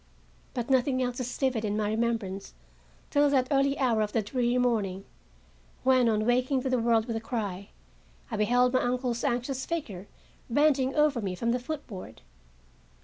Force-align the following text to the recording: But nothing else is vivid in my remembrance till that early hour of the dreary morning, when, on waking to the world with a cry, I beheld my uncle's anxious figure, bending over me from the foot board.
But 0.55 0.67
nothing 0.71 0.99
else 1.03 1.19
is 1.19 1.37
vivid 1.37 1.63
in 1.63 1.77
my 1.77 1.89
remembrance 1.89 2.55
till 3.11 3.29
that 3.29 3.47
early 3.51 3.77
hour 3.77 4.01
of 4.01 4.13
the 4.13 4.23
dreary 4.23 4.57
morning, 4.57 5.05
when, 5.83 6.09
on 6.09 6.25
waking 6.25 6.63
to 6.63 6.71
the 6.71 6.79
world 6.79 7.05
with 7.05 7.15
a 7.17 7.21
cry, 7.21 7.69
I 8.31 8.37
beheld 8.37 8.73
my 8.73 8.81
uncle's 8.81 9.23
anxious 9.23 9.63
figure, 9.63 10.07
bending 10.49 10.95
over 10.95 11.21
me 11.21 11.35
from 11.35 11.51
the 11.51 11.59
foot 11.59 11.85
board. 11.85 12.23